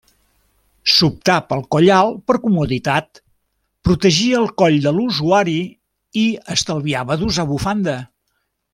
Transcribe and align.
S'optà 0.93 1.35
pel 1.49 1.61
coll 1.75 1.91
alt 1.97 2.17
per 2.31 2.37
comoditat: 2.45 3.21
protegia 3.89 4.41
el 4.41 4.51
coll 4.63 4.81
de 4.89 4.97
l'usuari 4.97 5.57
i 6.27 6.27
estalviava 6.59 7.23
d'usar 7.23 7.51
bufanda. 7.55 8.01